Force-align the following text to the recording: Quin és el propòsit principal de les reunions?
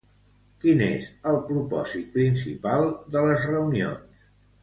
Quin 0.61 0.79
és 0.85 1.09
el 1.31 1.37
propòsit 1.49 2.09
principal 2.17 2.89
de 3.17 3.25
les 3.27 3.47
reunions? 3.53 4.27